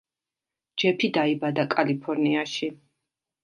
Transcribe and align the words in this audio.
ჯეფი 0.83 1.11
დაიბადა 1.19 1.67
კალიფორნიაში. 1.77 2.75